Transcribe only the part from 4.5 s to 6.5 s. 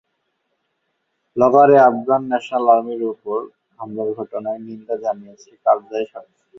নিন্দা জানিয়েছে কারজাই সরকার।